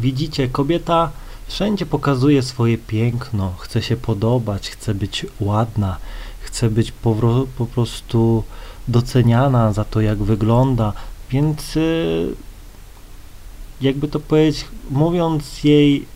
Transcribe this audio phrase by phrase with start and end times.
[0.00, 1.10] widzicie, kobieta
[1.46, 5.96] wszędzie pokazuje swoje piękno, chce się podobać, chce być ładna,
[6.40, 7.16] chce być po,
[7.58, 8.42] po prostu
[8.88, 10.92] doceniana za to, jak wygląda,
[11.30, 12.34] więc y,
[13.80, 16.06] jakby to powiedzieć, mówiąc jej,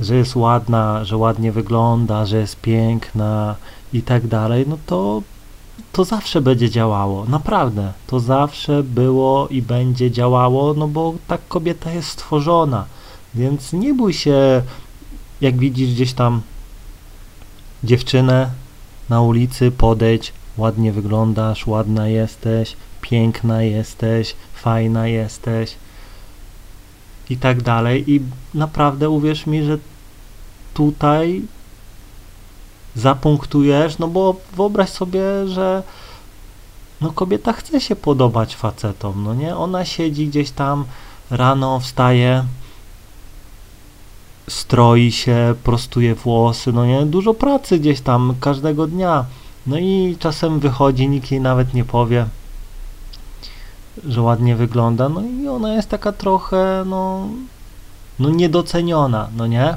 [0.00, 3.56] że jest ładna, że ładnie wygląda, że jest piękna
[3.92, 5.22] i tak dalej, no to
[5.92, 7.92] to zawsze będzie działało, naprawdę.
[8.06, 12.84] To zawsze było i będzie działało, no bo tak kobieta jest stworzona.
[13.34, 14.62] Więc nie bój się,
[15.40, 16.42] jak widzisz gdzieś tam
[17.84, 18.50] dziewczynę
[19.08, 25.76] na ulicy, podejdź, ładnie wyglądasz, ładna jesteś, piękna jesteś, fajna jesteś
[27.30, 28.10] i tak dalej.
[28.10, 28.20] I
[28.54, 29.78] naprawdę uwierz mi, że
[30.74, 31.42] tutaj
[32.96, 35.82] zapunktujesz, no bo wyobraź sobie, że
[37.00, 39.56] no kobieta chce się podobać facetom, no nie?
[39.56, 40.84] Ona siedzi gdzieś tam,
[41.30, 42.44] rano wstaje,
[44.48, 47.06] stroi się, prostuje włosy, no nie?
[47.06, 49.24] Dużo pracy gdzieś tam każdego dnia.
[49.66, 52.26] No i czasem wychodzi, nikt jej nawet nie powie,
[54.08, 57.28] że ładnie wygląda, no i ona jest taka trochę, no,
[58.18, 59.76] no niedoceniona, no nie?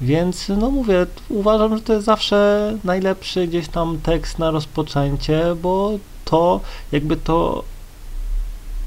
[0.00, 5.90] Więc, no mówię, uważam, że to jest zawsze najlepszy gdzieś tam tekst na rozpoczęcie, bo
[6.24, 6.60] to,
[6.92, 7.64] jakby to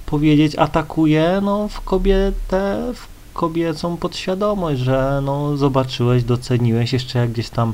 [0.05, 7.49] powiedzieć, atakuje, no, w kobietę, w kobiecą podświadomość, że no, zobaczyłeś, doceniłeś, jeszcze jak gdzieś
[7.49, 7.73] tam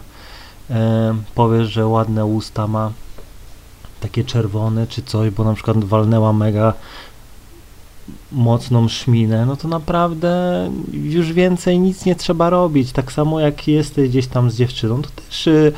[0.70, 2.92] e, powiesz, że ładne usta ma,
[4.00, 6.74] takie czerwone czy coś, bo na przykład walnęła mega
[8.32, 10.32] mocną szminę, no to naprawdę
[10.94, 12.92] już więcej nic nie trzeba robić.
[12.92, 15.74] Tak samo jak jesteś gdzieś tam z dziewczyną, to też y,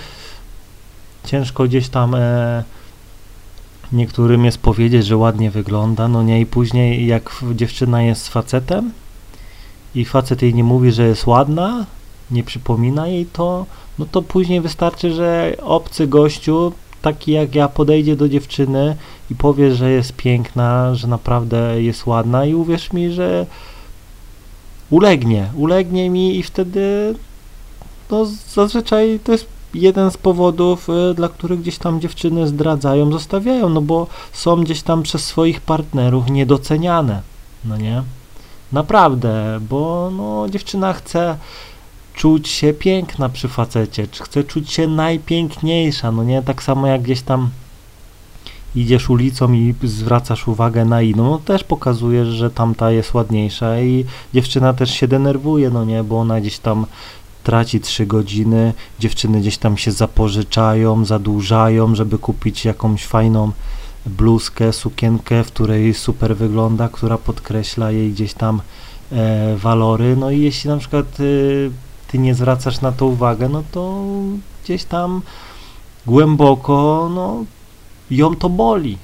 [1.25, 2.63] ciężko gdzieś tam e,
[3.91, 8.91] niektórym jest powiedzieć, że ładnie wygląda, no nie i później jak dziewczyna jest z facetem
[9.95, 11.85] i facet jej nie mówi, że jest ładna,
[12.31, 13.65] nie przypomina jej to,
[13.99, 18.95] no to później wystarczy, że obcy gościu taki jak ja podejdzie do dziewczyny
[19.31, 23.45] i powie, że jest piękna, że naprawdę jest ładna i uwierz mi, że
[24.89, 27.15] ulegnie, ulegnie mi i wtedy
[28.11, 33.69] no zazwyczaj to jest jeden z powodów, y, dla których gdzieś tam dziewczyny zdradzają, zostawiają,
[33.69, 37.21] no bo są gdzieś tam przez swoich partnerów niedoceniane,
[37.65, 38.03] no nie?
[38.71, 41.37] Naprawdę, bo no dziewczyna chce
[42.13, 46.41] czuć się piękna przy facecie, czy chce czuć się najpiękniejsza, no nie?
[46.41, 47.49] Tak samo jak gdzieś tam
[48.75, 54.05] idziesz ulicą i zwracasz uwagę na inną, no też pokazujesz, że tamta jest ładniejsza i
[54.33, 56.03] dziewczyna też się denerwuje, no nie?
[56.03, 56.85] Bo ona gdzieś tam
[57.43, 63.51] traci trzy godziny, dziewczyny gdzieś tam się zapożyczają, zadłużają, żeby kupić jakąś fajną
[64.09, 68.61] bluzkę, sukienkę, w której super wygląda, która podkreśla jej gdzieś tam
[69.11, 71.23] e, walory, no i jeśli na przykład e,
[72.07, 74.03] ty nie zwracasz na to uwagę, no to
[74.63, 75.21] gdzieś tam
[76.05, 77.45] głęboko, no
[78.11, 78.97] ją to boli.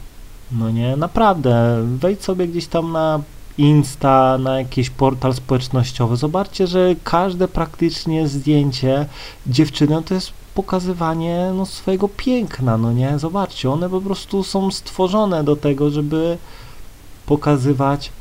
[0.51, 1.83] No nie, naprawdę.
[1.97, 3.19] Wejdź sobie gdzieś tam na
[3.57, 6.15] Insta, na jakiś portal społecznościowy.
[6.15, 9.05] Zobaczcie, że każde praktycznie zdjęcie
[9.47, 13.19] dziewczyny to jest pokazywanie no, swojego piękna, no nie?
[13.19, 16.37] Zobaczcie, one po prostu są stworzone do tego, żeby
[17.25, 18.11] pokazywać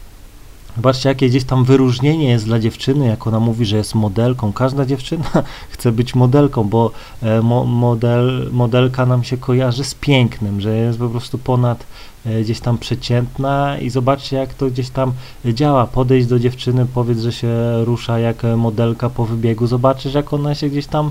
[0.77, 4.53] Zobaczcie, jakie gdzieś tam wyróżnienie jest dla dziewczyny, jak ona mówi, że jest modelką.
[4.53, 5.25] Każda dziewczyna
[5.71, 6.91] chce być modelką, bo
[7.23, 11.87] e, mo model, modelka nam się kojarzy z pięknym, że jest po prostu ponad
[12.27, 15.13] e, gdzieś tam przeciętna i zobaczcie, jak to gdzieś tam
[15.45, 15.87] działa.
[15.87, 17.49] Podejść do dziewczyny, powiedz, że się
[17.85, 21.11] rusza jak modelka po wybiegu, zobaczysz, jak ona się gdzieś tam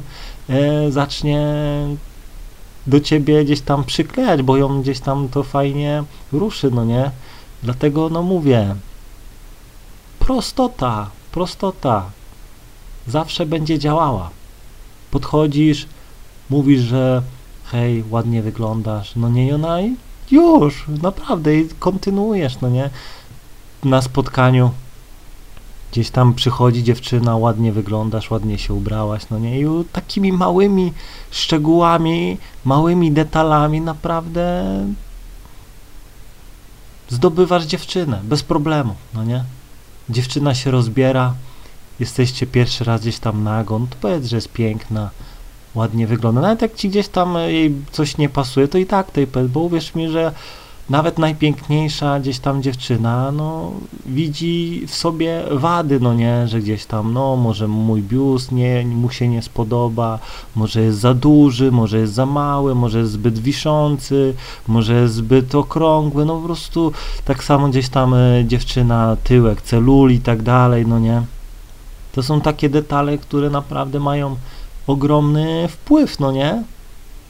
[0.50, 1.48] e, zacznie
[2.88, 7.12] do ciebie gdzieś tam przyklejać, bo ją gdzieś tam to fajnie ruszy, no nie?
[7.64, 8.76] Dlatego, no mówię,
[10.26, 12.06] prostota, prostota
[13.08, 14.30] zawsze będzie działała.
[15.12, 15.88] Podchodzisz,
[16.50, 17.22] mówisz, że
[17.66, 19.96] hej, ładnie wyglądasz, no nie, ona i
[20.32, 22.90] już, naprawdę, i kontynuujesz, no nie,
[23.84, 24.72] na spotkaniu
[25.92, 30.94] gdzieś tam przychodzi dziewczyna, ładnie wyglądasz, ładnie się ubrałaś, no nie, i takimi małymi
[31.32, 34.74] szczegółami, małymi detalami naprawdę
[37.10, 39.44] zdobywasz dziewczynę, bez problemu, no nie
[40.10, 41.34] dziewczyna się rozbiera,
[42.00, 45.10] jesteście pierwszy raz gdzieś tam nago, no to powiedz, że jest piękna,
[45.76, 46.42] ładnie wygląda.
[46.42, 49.60] Nawet jak ci gdzieś tam jej coś nie pasuje, to i tak tej powiedz, bo
[49.60, 50.32] uwierz mi, że
[50.90, 53.72] nawet najpiękniejsza gdzieś tam dziewczyna, no,
[54.06, 59.10] widzi w sobie wady, no nie, że gdzieś tam, no, może mój biust nie, mu
[59.10, 60.20] się nie spodoba,
[60.56, 64.34] może jest za duży, może jest za mały, może jest zbyt wiszący,
[64.68, 66.92] może jest zbyt okrągły, no po prostu
[67.26, 71.22] tak samo gdzieś tam e, dziewczyna, tyłek, celul i tak dalej, no nie.
[72.12, 74.36] To są takie detale, które naprawdę mają
[74.88, 76.64] ogromny wpływ, no nie?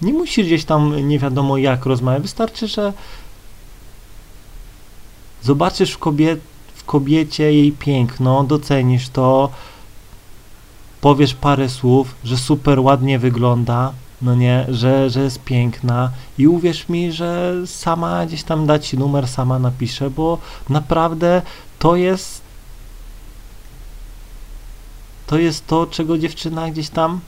[0.02, 2.94] Nie musisz gdzieś tam nie wiadomo jak rozmawiać, wystarczy, że
[5.44, 6.00] zobaczysz w,
[6.76, 9.50] w kobiecie jej piękno, docenisz to,
[11.02, 16.90] powiesz parę słów, że super ładnie wygląda, no nie, że, że jest piękna i uwierz
[16.90, 20.38] mi, że sama gdzieś tam da ci numer, sama napiszę, bo
[20.70, 21.42] naprawdę
[21.80, 22.42] to jest
[25.28, 27.20] to jest to, czego dziewczyna gdzieś tam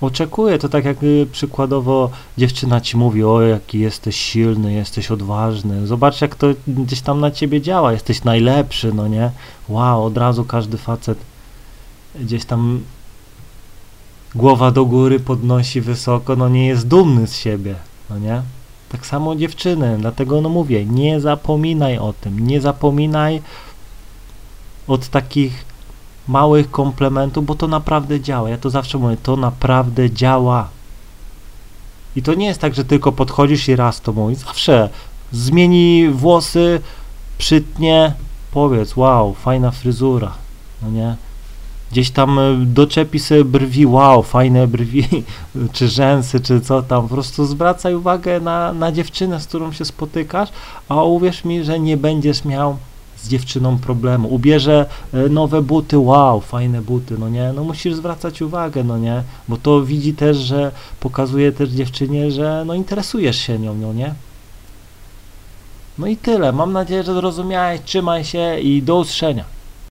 [0.00, 0.58] oczekuje.
[0.58, 0.96] To tak jak
[1.32, 5.86] przykładowo dziewczyna ci mówi, o jaki jesteś silny, jesteś odważny.
[5.86, 9.30] Zobacz jak to gdzieś tam na ciebie działa, jesteś najlepszy, no nie?
[9.68, 11.18] Wow, od razu każdy facet
[12.20, 12.80] gdzieś tam
[14.34, 17.74] głowa do góry podnosi wysoko, no nie jest dumny z siebie,
[18.10, 18.42] no nie?
[18.88, 23.42] Tak samo dziewczyny, dlatego no mówię, nie zapominaj o tym, nie zapominaj
[24.86, 25.64] od takich
[26.28, 28.50] małych komplementów, bo to naprawdę działa.
[28.50, 30.68] Ja to zawsze mówię, to naprawdę działa.
[32.16, 34.38] I to nie jest tak, że tylko podchodzisz i raz to mówisz.
[34.38, 34.88] Zawsze
[35.32, 36.80] zmieni włosy,
[37.38, 38.14] przytnie,
[38.52, 40.32] powiedz, wow, fajna fryzura,
[40.82, 41.16] no nie?
[41.90, 45.08] Gdzieś tam e, doczepi sobie brwi, wow, fajne brwi,
[45.72, 47.02] czy rzęsy, czy co tam.
[47.02, 50.48] Po prostu zwracaj uwagę na, na dziewczynę, z którą się spotykasz,
[50.88, 52.76] a uwierz mi, że nie będziesz miał
[53.24, 54.34] z dziewczyną problemu.
[54.34, 57.52] Ubierze e, nowe buty, wow, fajne buty, no nie?
[57.52, 59.22] No musisz zwracać uwagę, no nie?
[59.48, 64.14] Bo to widzi też, że pokazuje też dziewczynie, że no interesujesz się nią, no nie?
[65.98, 66.52] No i tyle.
[66.52, 67.80] Mam nadzieję, że zrozumiałeś.
[67.84, 69.53] Trzymaj się i do usłyszenia.